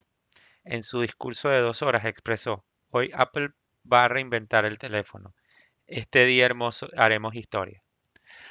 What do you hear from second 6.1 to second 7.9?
día haremos historia»